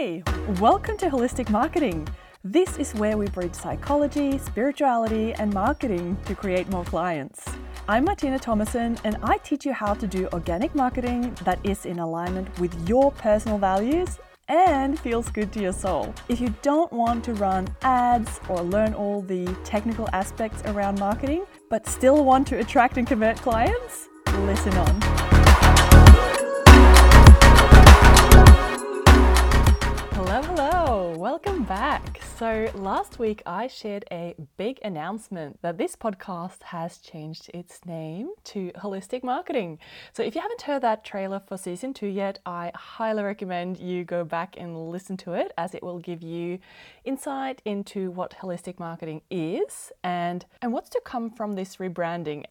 [0.00, 0.22] Hey,
[0.60, 2.08] welcome to Holistic Marketing.
[2.42, 7.44] This is where we bridge psychology, spirituality, and marketing to create more clients.
[7.86, 11.98] I'm Martine Thomassen, and I teach you how to do organic marketing that is in
[11.98, 14.18] alignment with your personal values
[14.48, 16.14] and feels good to your soul.
[16.30, 21.44] If you don't want to run ads or learn all the technical aspects around marketing,
[21.68, 24.08] but still want to attract and convert clients,
[24.46, 25.29] listen on.
[31.30, 32.20] Welcome back.
[32.38, 38.30] So, last week I shared a big announcement that this podcast has changed its name
[38.46, 39.78] to Holistic Marketing.
[40.12, 44.02] So, if you haven't heard that trailer for season two yet, I highly recommend you
[44.02, 46.58] go back and listen to it as it will give you
[47.04, 52.42] insight into what holistic marketing is and, and what's to come from this rebranding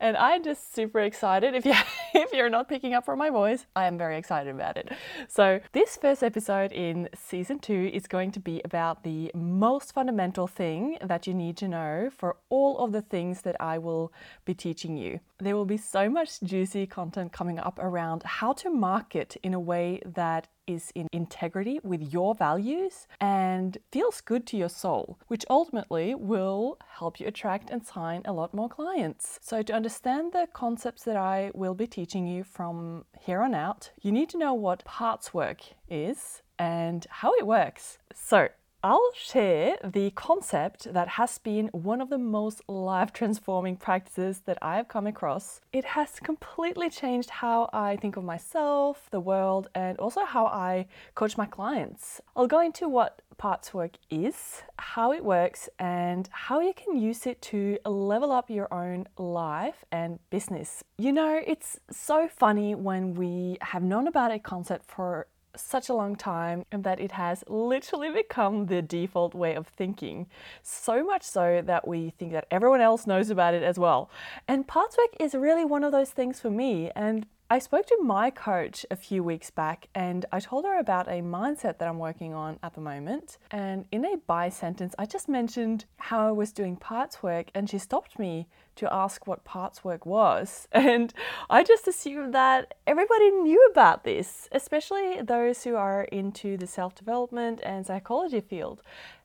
[0.00, 1.54] and I'm just super excited.
[1.54, 1.74] If you
[2.14, 4.90] if you're not picking up from my voice, I am very excited about it.
[5.28, 10.46] So this first episode in season two is going to be about the most fundamental
[10.46, 14.12] thing that you need to know for all of the things that I will
[14.44, 15.20] be teaching you.
[15.38, 19.60] There will be so much juicy content coming up around how to market in a
[19.60, 25.44] way that is in integrity with your values and feels good to your soul, which
[25.50, 29.38] ultimately will help you attract and sign a lot more clients.
[29.42, 33.90] So, to understand the concepts that I will be teaching you from here on out,
[34.00, 37.98] you need to know what parts work is and how it works.
[38.14, 38.48] So,
[38.82, 44.56] I'll share the concept that has been one of the most life transforming practices that
[44.62, 45.60] I have come across.
[45.70, 50.86] It has completely changed how I think of myself, the world, and also how I
[51.14, 52.22] coach my clients.
[52.34, 57.26] I'll go into what parts work is, how it works, and how you can use
[57.26, 60.84] it to level up your own life and business.
[60.98, 65.26] You know, it's so funny when we have known about a concept for
[65.56, 70.26] such a long time and that it has literally become the default way of thinking.
[70.62, 74.10] So much so that we think that everyone else knows about it as well.
[74.46, 76.90] And parts work is really one of those things for me.
[76.94, 81.08] And I spoke to my coach a few weeks back and I told her about
[81.08, 83.38] a mindset that I'm working on at the moment.
[83.50, 87.68] And in a by sentence, I just mentioned how I was doing parts work and
[87.68, 88.46] she stopped me
[88.76, 90.68] to ask what parts work was.
[90.90, 91.12] And
[91.50, 96.94] I just assumed that everybody knew about this, especially those who are into the self
[96.94, 98.80] development and psychology field.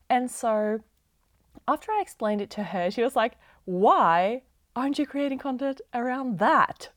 [0.09, 0.80] And so
[1.68, 3.34] after I explained it to her, she was like,
[3.66, 4.42] Why
[4.75, 6.90] aren't you creating content around that?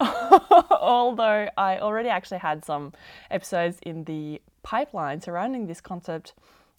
[0.70, 2.92] Although I already actually had some
[3.30, 6.34] episodes in the pipeline surrounding this concept,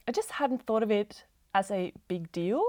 [0.07, 2.63] I just hadn't thought of it as a big deal.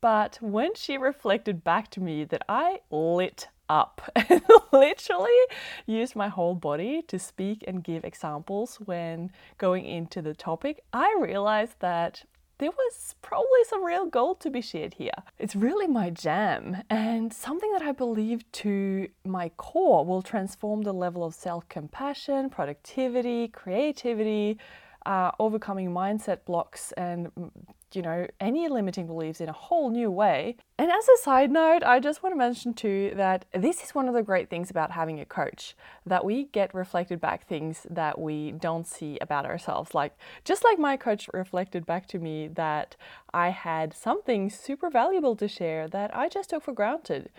[0.00, 5.38] But when she reflected back to me that I lit up and literally
[5.86, 11.16] used my whole body to speak and give examples when going into the topic, I
[11.20, 12.24] realized that
[12.58, 15.12] there was probably some real gold to be shared here.
[15.38, 20.94] It's really my jam and something that I believe to my core will transform the
[20.94, 24.58] level of self compassion, productivity, creativity,
[25.06, 27.30] uh, overcoming mindset blocks and
[27.92, 30.56] you know, any limiting beliefs in a whole new way.
[30.76, 34.08] And as a side note, I just want to mention too that this is one
[34.08, 35.74] of the great things about having a coach
[36.04, 39.94] that we get reflected back things that we don't see about ourselves.
[39.94, 42.96] Like, just like my coach reflected back to me that
[43.32, 47.30] I had something super valuable to share that I just took for granted.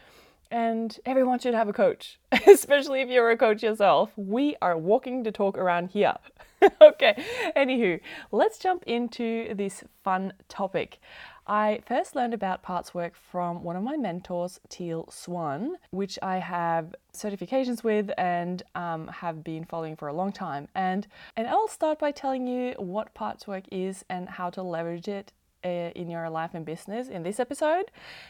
[0.49, 4.11] And everyone should have a coach, especially if you're a coach yourself.
[4.15, 6.15] We are walking the talk around here.
[6.81, 7.23] okay,
[7.55, 7.99] anywho,
[8.31, 10.99] let's jump into this fun topic.
[11.45, 16.37] I first learned about parts work from one of my mentors, Teal Swan, which I
[16.37, 20.67] have certifications with and um, have been following for a long time.
[20.75, 21.07] And
[21.37, 25.31] and I'll start by telling you what parts work is and how to leverage it
[25.65, 27.89] Uh, in your life and business in this episode.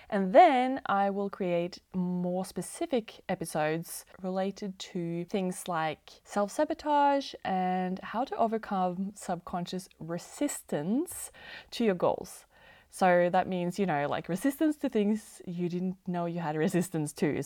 [0.09, 7.99] And then I will create more specific episodes related to things like self sabotage and
[8.01, 11.31] how to overcome subconscious resistance
[11.71, 12.45] to your goals.
[12.91, 17.11] So that means, you know, like resistance to things you didn't know you had resistance
[17.13, 17.43] to.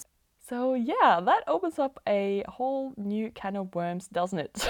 [0.51, 4.67] So, yeah, that opens up a whole new can of worms, doesn't it?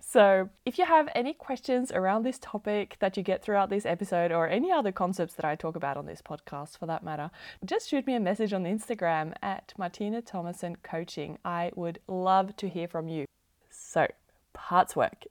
[0.00, 4.30] so, if you have any questions around this topic that you get throughout this episode
[4.30, 7.32] or any other concepts that I talk about on this podcast for that matter,
[7.64, 11.38] just shoot me a message on Instagram at Martine Thomassen Coaching.
[11.44, 13.24] I would love to hear from you.
[13.68, 14.06] So,
[14.52, 15.24] parts work.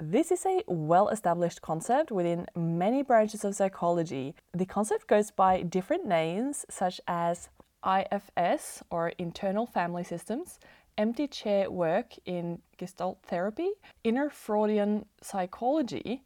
[0.00, 4.34] This is a well established concept within many branches of psychology.
[4.52, 7.50] The concept goes by different names, such as
[7.86, 10.58] IFS or internal family systems,
[10.98, 13.70] empty chair work in Gestalt therapy,
[14.02, 16.22] inner Freudian psychology,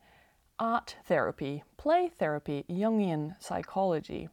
[0.58, 4.28] art therapy, play therapy, Jungian psychology,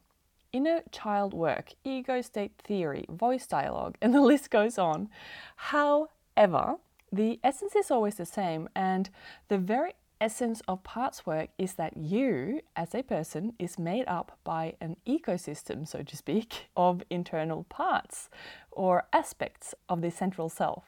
[0.52, 5.08] inner child work, ego state theory, voice dialogue, and the list goes on.
[5.56, 6.76] However,
[7.10, 9.10] the essence is always the same, and
[9.48, 14.38] the very essence of parts work is that you, as a person, is made up
[14.44, 18.28] by an ecosystem, so to speak, of internal parts
[18.70, 20.84] or aspects of the central self.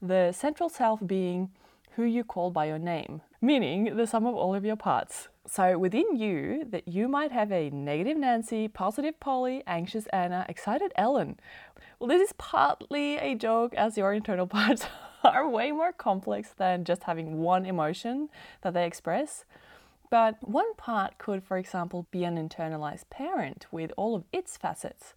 [0.00, 1.50] The central self being
[1.96, 5.28] who you call by your name, meaning the sum of all of your parts.
[5.46, 10.92] So within you, that you might have a negative Nancy, positive Polly, anxious Anna, excited
[10.96, 11.38] Ellen.
[11.98, 14.86] Well, this is partly a joke as your internal parts
[15.34, 18.28] are way more complex than just having one emotion
[18.62, 19.44] that they express.
[20.10, 25.14] But one part could, for example, be an internalized parent with all of its facets.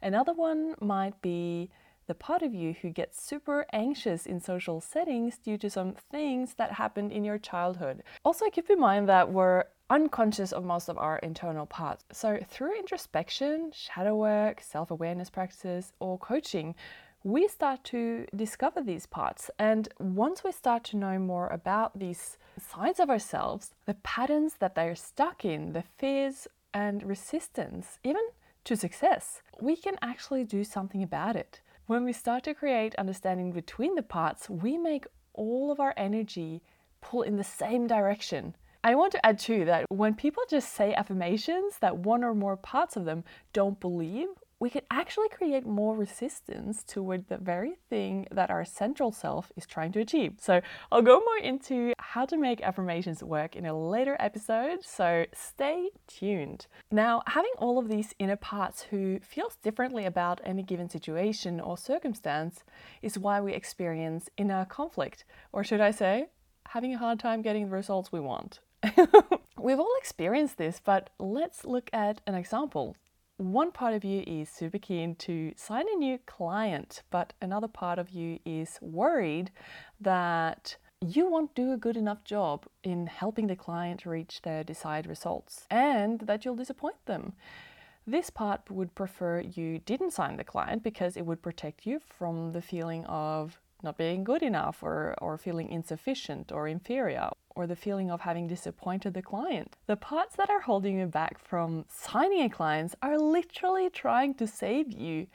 [0.00, 1.70] Another one might be
[2.08, 6.54] the part of you who gets super anxious in social settings due to some things
[6.54, 8.02] that happened in your childhood.
[8.24, 12.04] Also, keep in mind that we're unconscious of most of our internal parts.
[12.12, 16.74] So, through introspection, shadow work, self awareness practices, or coaching,
[17.24, 19.50] we start to discover these parts.
[19.58, 24.74] And once we start to know more about these sides of ourselves, the patterns that
[24.74, 28.22] they're stuck in, the fears and resistance, even
[28.64, 31.60] to success, we can actually do something about it.
[31.86, 36.62] When we start to create understanding between the parts, we make all of our energy
[37.00, 38.54] pull in the same direction.
[38.84, 42.56] I want to add too that when people just say affirmations that one or more
[42.56, 43.22] parts of them
[43.52, 44.28] don't believe
[44.62, 49.66] we could actually create more resistance toward the very thing that our central self is
[49.66, 50.34] trying to achieve.
[50.38, 50.60] So,
[50.92, 55.90] I'll go more into how to make affirmations work in a later episode, so stay
[56.06, 56.68] tuned.
[56.92, 61.76] Now, having all of these inner parts who feels differently about any given situation or
[61.76, 62.62] circumstance
[63.02, 66.26] is why we experience inner conflict, or should I say,
[66.68, 68.60] having a hard time getting the results we want.
[69.58, 72.94] We've all experienced this, but let's look at an example
[73.42, 77.98] one part of you is super keen to sign a new client, but another part
[77.98, 79.50] of you is worried
[80.00, 85.06] that you won't do a good enough job in helping the client reach their desired
[85.06, 87.32] results and that you'll disappoint them.
[88.06, 92.52] This part would prefer you didn't sign the client because it would protect you from
[92.52, 97.76] the feeling of not being good enough or, or feeling insufficient or inferior or the
[97.76, 99.76] feeling of having disappointed the client.
[99.86, 104.46] The parts that are holding you back from signing a client are literally trying to
[104.46, 105.26] save you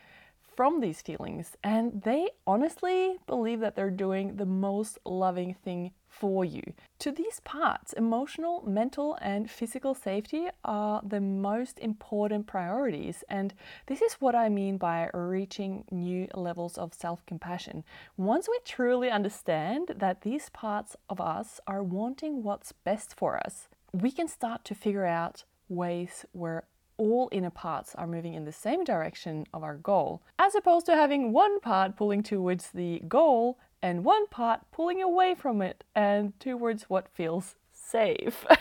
[0.57, 6.43] from these feelings, and they honestly believe that they're doing the most loving thing for
[6.43, 6.63] you.
[6.99, 13.53] To these parts, emotional, mental, and physical safety are the most important priorities, and
[13.85, 17.83] this is what I mean by reaching new levels of self compassion.
[18.17, 23.67] Once we truly understand that these parts of us are wanting what's best for us,
[23.93, 26.63] we can start to figure out ways where
[26.97, 30.95] all inner parts are moving in the same direction of our goal, as opposed to
[30.95, 36.37] having one part pulling towards the goal and one part pulling away from it and
[36.39, 38.45] towards what feels safe.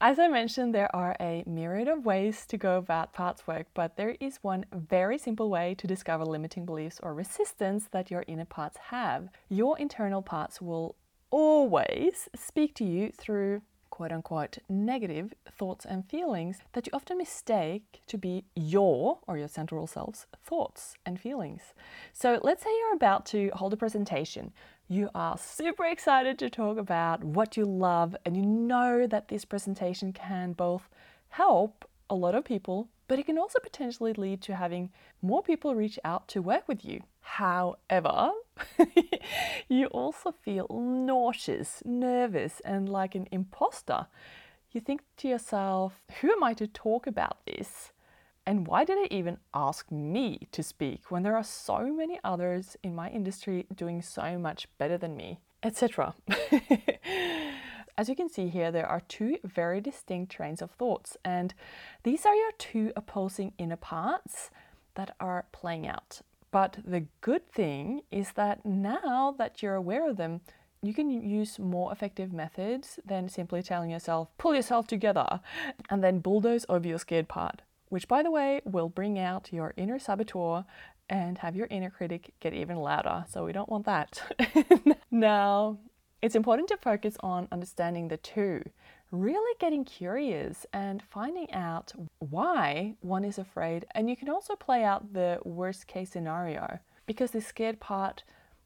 [0.00, 3.96] As I mentioned, there are a myriad of ways to go about parts work, but
[3.96, 8.44] there is one very simple way to discover limiting beliefs or resistance that your inner
[8.44, 9.30] parts have.
[9.48, 10.96] Your internal parts will
[11.30, 13.62] always speak to you through
[13.94, 19.46] quote unquote negative thoughts and feelings that you often mistake to be your or your
[19.46, 21.62] central self's thoughts and feelings.
[22.12, 24.52] So let's say you're about to hold a presentation.
[24.88, 29.44] You are super excited to talk about what you love, and you know that this
[29.44, 30.88] presentation can both
[31.28, 34.90] help a lot of people, but it can also potentially lead to having
[35.22, 37.04] more people reach out to work with you.
[37.24, 38.32] However,
[39.68, 44.06] you also feel nauseous, nervous, and like an imposter.
[44.70, 47.92] You think to yourself, who am I to talk about this?
[48.46, 52.76] And why did they even ask me to speak when there are so many others
[52.82, 56.14] in my industry doing so much better than me, etc.
[57.96, 61.54] As you can see here, there are two very distinct trains of thoughts, and
[62.02, 64.50] these are your two opposing inner parts
[64.94, 66.20] that are playing out.
[66.54, 70.40] But the good thing is that now that you're aware of them,
[70.84, 75.40] you can use more effective methods than simply telling yourself, pull yourself together,
[75.90, 79.74] and then bulldoze over your scared part, which, by the way, will bring out your
[79.76, 80.64] inner saboteur
[81.10, 83.24] and have your inner critic get even louder.
[83.28, 84.22] So, we don't want that.
[85.10, 85.78] now,
[86.22, 88.62] it's important to focus on understanding the two
[89.14, 93.86] really getting curious and finding out why one is afraid.
[93.92, 98.24] And you can also play out the worst case scenario because the scared part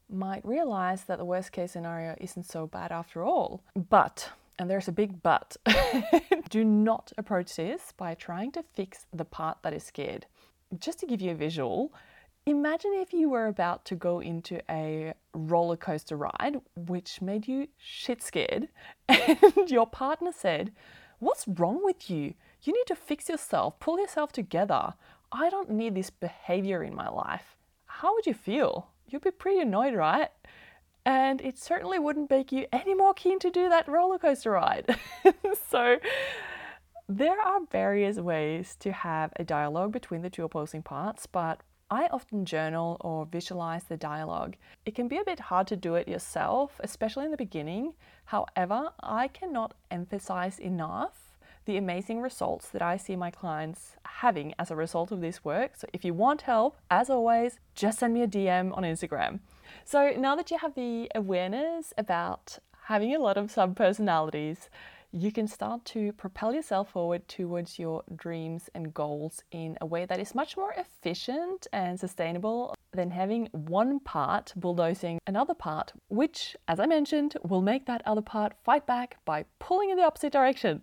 [0.09, 3.63] might realize that the worst case scenario isn't so bad after all.
[3.89, 5.55] But, and there's a big but,
[6.49, 10.25] do not approach this by trying to fix the part that is scared.
[10.79, 11.93] Just to give you a visual,
[12.49, 17.67] imagine if you were about to go into a roller coaster ride which made you
[17.77, 18.69] shit scared,
[19.07, 20.71] and your partner said,
[21.19, 22.33] What's wrong with you?
[22.61, 24.93] You need to fix yourself, pull yourself together.
[25.31, 27.57] I don't need this behavior in my life.
[27.85, 28.89] How would you feel?
[29.07, 30.29] You'd be pretty annoyed, right?
[31.05, 34.97] And it certainly wouldn't make you any more keen to do that roller coaster ride.
[35.69, 35.97] so,
[37.07, 42.07] there are various ways to have a dialogue between the two opposing parts, but I
[42.07, 44.55] often journal or visualize the dialogue.
[44.85, 47.93] It can be a bit hard to do it yourself, especially in the beginning.
[48.25, 51.29] However, I cannot emphasize enough
[51.65, 55.75] the amazing results that I see my clients having as a result of this work.
[55.75, 59.39] So, if you want help, as always, just send me a DM on Instagram.
[59.83, 64.69] So, now that you have the awareness about having a lot of sub personalities,
[65.11, 70.05] you can start to propel yourself forward towards your dreams and goals in a way
[70.05, 76.55] that is much more efficient and sustainable than having one part bulldozing another part, which,
[76.67, 80.31] as I mentioned, will make that other part fight back by pulling in the opposite
[80.31, 80.81] direction.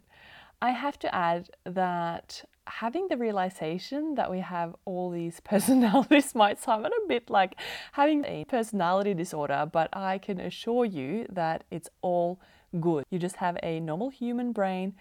[0.60, 6.58] I have to add that having the realization that we have all these personalities might
[6.60, 7.54] sound a bit like
[7.92, 12.40] having a personality disorder, but I can assure you that it's all
[12.80, 13.04] good.
[13.10, 14.94] You just have a normal human brain,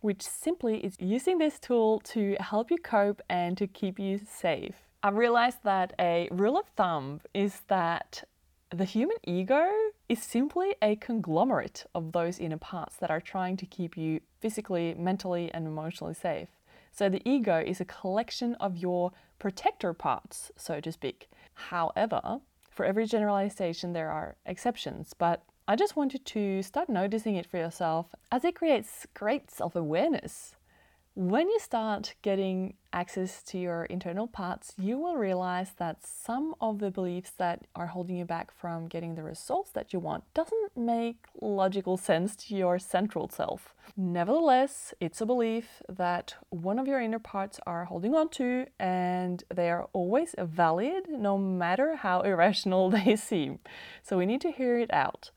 [0.00, 4.74] which simply is using this tool to help you cope and to keep you safe.
[5.02, 8.24] I've realized that a rule of thumb is that
[8.70, 9.66] the human ego
[10.08, 14.94] is simply a conglomerate of those inner parts that are trying to keep you physically,
[14.94, 16.48] mentally, and emotionally safe.
[16.92, 21.30] So the ego is a collection of your protector parts, so to speak.
[21.54, 27.44] However, for every generalization, there are exceptions, but I just wanted to start noticing it
[27.44, 30.56] for yourself as it creates great self awareness.
[31.14, 36.78] When you start getting access to your internal parts, you will realize that some of
[36.78, 40.74] the beliefs that are holding you back from getting the results that you want doesn't
[40.74, 43.74] make logical sense to your central self.
[43.94, 49.44] Nevertheless, it's a belief that one of your inner parts are holding on to, and
[49.54, 53.58] they are always valid no matter how irrational they seem.
[54.02, 55.30] So we need to hear it out.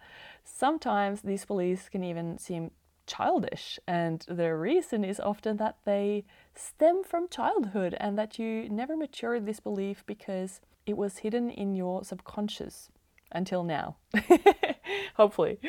[0.44, 2.72] Sometimes these beliefs can even seem
[3.08, 6.24] childish, and the reason is often that they
[6.56, 11.76] stem from childhood and that you never matured this belief because it was hidden in
[11.76, 12.90] your subconscious
[13.32, 13.96] until now.
[15.16, 15.60] Hopefully.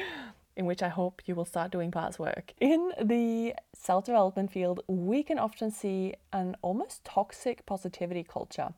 [0.55, 2.53] In which I hope you will start doing parts work.
[2.61, 8.75] In the self development field, we can often see an almost toxic positivity culture.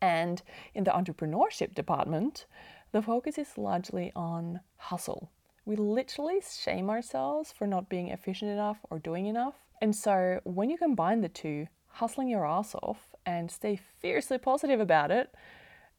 [0.00, 0.42] And
[0.74, 2.46] in the entrepreneurship department,
[2.92, 5.30] the focus is largely on hustle
[5.66, 9.54] we literally shame ourselves for not being efficient enough or doing enough.
[9.82, 14.78] And so when you combine the two, hustling your ass off and stay fiercely positive
[14.80, 15.34] about it,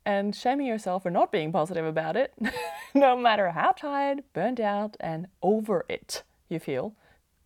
[0.05, 2.33] and shaming yourself for not being positive about it,
[2.95, 6.95] no matter how tired, burnt out, and over it you feel,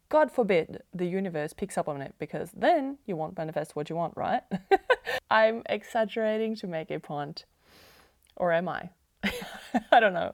[0.10, 3.96] God forbid the universe picks up on it because then you won't manifest what you
[3.96, 4.44] want, right?
[5.32, 7.46] I'm exaggerating to make a point.
[8.36, 8.92] Or am I?
[9.92, 10.34] I don't know.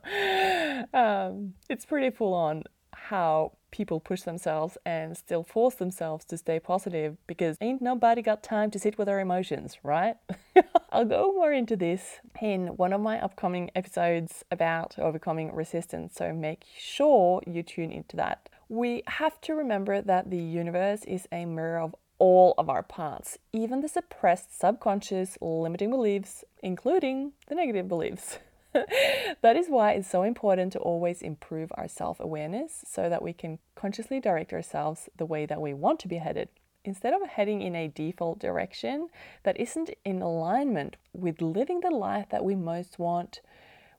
[0.94, 2.64] Um, it's pretty full on
[2.94, 8.42] how people push themselves and still force themselves to stay positive because ain't nobody got
[8.42, 10.16] time to sit with their emotions, right?
[10.92, 16.34] I'll go more into this in one of my upcoming episodes about overcoming resistance, so
[16.34, 18.50] make sure you tune into that.
[18.70, 23.38] We have to remember that the universe is a mirror of all of our parts,
[23.54, 28.40] even the suppressed subconscious limiting beliefs, including the negative beliefs.
[29.42, 33.34] that is why it's so important to always improve our self awareness so that we
[33.34, 36.50] can consciously direct ourselves the way that we want to be headed.
[36.84, 39.10] Instead of heading in a default direction
[39.44, 43.42] that isn't in alignment with living the life that we most want,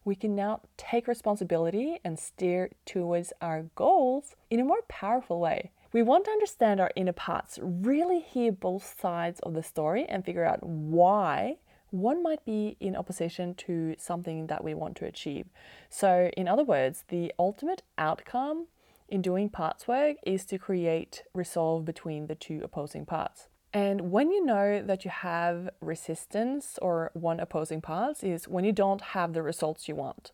[0.04, 5.70] we can now take responsibility and steer towards our goals in a more powerful way.
[5.92, 10.24] We want to understand our inner parts, really hear both sides of the story, and
[10.24, 11.56] figure out why
[11.90, 15.46] one might be in opposition to something that we want to achieve.
[15.88, 18.66] So, in other words, the ultimate outcome
[19.08, 23.48] in doing parts work is to create resolve between the two opposing parts.
[23.72, 28.72] And when you know that you have resistance or one opposing parts is when you
[28.72, 30.32] don't have the results you want.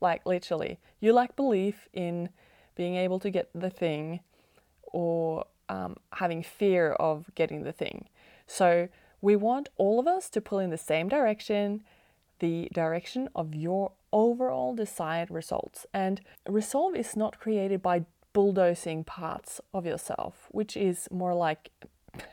[0.00, 2.28] Like literally, you lack belief in
[2.76, 4.20] being able to get the thing
[4.82, 8.08] or um, having fear of getting the thing.
[8.46, 8.88] So
[9.26, 11.82] we want all of us to pull in the same direction,
[12.38, 15.84] the direction of your overall desired results.
[15.92, 21.72] And resolve is not created by bulldozing parts of yourself, which is more like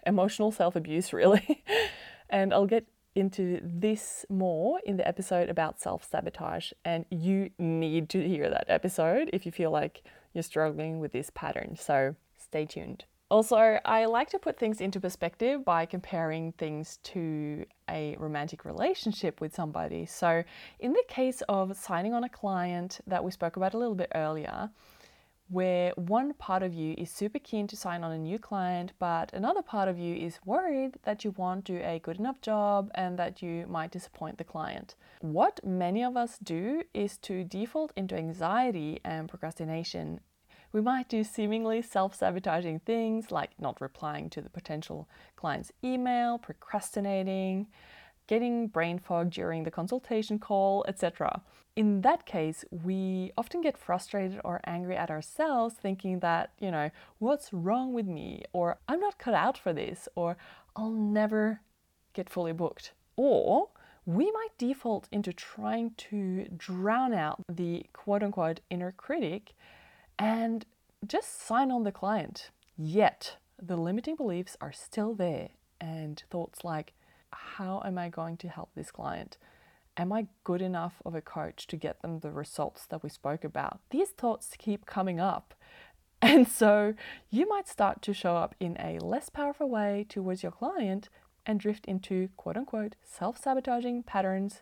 [0.05, 1.63] emotional self abuse, really.
[2.29, 2.85] and I'll get
[3.15, 6.73] into this more in the episode about self sabotage.
[6.85, 11.31] And you need to hear that episode if you feel like you're struggling with this
[11.33, 11.75] pattern.
[11.75, 13.05] So stay tuned.
[13.33, 19.41] Also, I like to put things into perspective by comparing things to a romantic relationship
[19.41, 20.05] with somebody.
[20.05, 20.43] So,
[20.79, 24.11] in the case of signing on a client that we spoke about a little bit
[24.13, 24.69] earlier,
[25.47, 29.33] where one part of you is super keen to sign on a new client, but
[29.33, 33.17] another part of you is worried that you won't do a good enough job and
[33.17, 34.93] that you might disappoint the client.
[35.21, 40.19] What many of us do is to default into anxiety and procrastination.
[40.73, 46.39] We might do seemingly self sabotaging things like not replying to the potential client's email,
[46.39, 47.67] procrastinating,
[48.25, 51.41] getting brain fog during the consultation call, etc.
[51.75, 56.89] In that case, we often get frustrated or angry at ourselves, thinking that, you know,
[57.19, 58.43] what's wrong with me?
[58.51, 60.37] Or I'm not cut out for this, or
[60.75, 61.61] I'll never
[62.13, 62.93] get fully booked.
[63.15, 63.69] Or
[64.07, 69.53] we might default into trying to drown out the quote unquote inner critic
[70.17, 70.65] and
[71.05, 72.51] just sign on the client.
[72.77, 76.93] Yet, the limiting beliefs are still there, and thoughts like,
[77.31, 79.37] how am I going to help this client?
[79.95, 83.43] Am I good enough of a coach to get them the results that we spoke
[83.43, 83.79] about?
[83.91, 85.53] These thoughts keep coming up.
[86.25, 86.93] And so
[87.29, 91.09] you might start to show up in a less powerful way towards your client
[91.45, 94.61] and drift into quote unquote self sabotaging patterns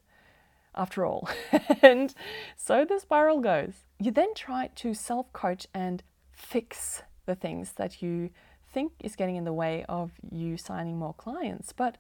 [0.76, 1.30] after all.
[1.82, 2.14] and
[2.56, 3.86] so the spiral goes.
[4.00, 8.30] You then try to self coach and fix the things that you
[8.74, 11.74] think is getting in the way of you signing more clients.
[11.74, 11.98] But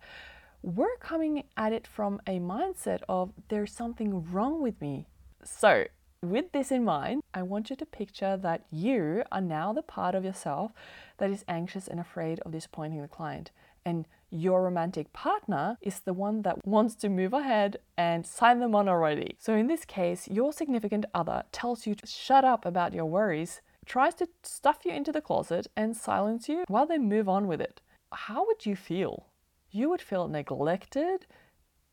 [0.62, 5.08] we're coming at it from a mindset of there's something wrong with me.
[5.44, 5.86] So,
[6.22, 10.14] with this in mind, I want you to picture that you are now the part
[10.14, 10.72] of yourself
[11.18, 13.50] that is anxious and afraid of disappointing the client.
[13.86, 18.76] And your romantic partner is the one that wants to move ahead and sign them
[18.76, 19.36] on already.
[19.40, 23.62] So, in this case, your significant other tells you to shut up about your worries,
[23.86, 27.60] tries to stuff you into the closet and silence you while they move on with
[27.60, 27.82] it.
[28.14, 29.32] How would you feel?
[29.72, 31.26] you would feel neglected,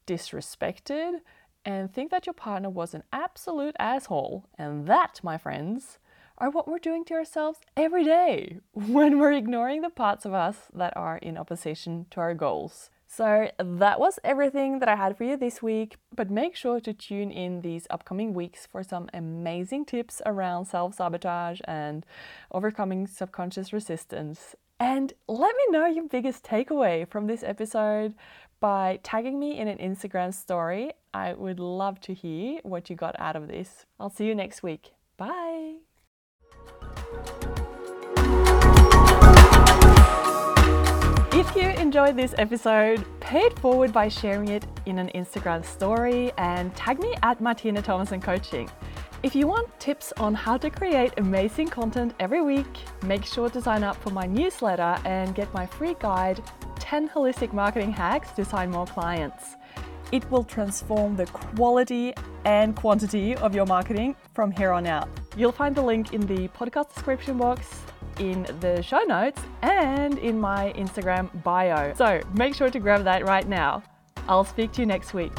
[0.06, 1.20] disrespected,
[1.64, 4.46] and think that your partner was an absolute asshole.
[4.58, 5.98] And that, my friends,
[6.38, 10.56] are what we're doing to ourselves every day when we're ignoring the parts of us
[10.74, 12.90] that are in opposition to our goals.
[13.06, 16.92] So that was everything that I had for you this week, but make sure to
[16.92, 22.04] tune in these upcoming weeks for some amazing tips around self sabotage and
[22.52, 28.14] overcoming subconscious resistance and let me know your biggest takeaway from this episode
[28.60, 30.92] by tagging me in an Instagram story.
[31.12, 33.86] I would love to hear what you got out of this.
[33.98, 34.92] I'll see you next week.
[35.16, 35.87] Bye.
[41.32, 46.32] If you enjoyed this episode, pay it forward by sharing it in an Instagram story
[46.36, 48.68] and tag me at Martine Thomassen Coaching.
[49.22, 52.66] If you want tips on how to create amazing content every week,
[53.04, 56.42] make sure to sign up for my newsletter and get my free guide
[56.78, 59.56] 10 holistic marketing hacks to sign more clients.
[60.10, 65.08] It will transform the quality and quantity of your marketing from here on out.
[65.36, 67.82] You'll find the link in the podcast description box,
[68.18, 71.94] in the show notes, and in my Instagram bio.
[71.94, 73.82] So make sure to grab that right now.
[74.28, 75.32] I'll speak to you next week.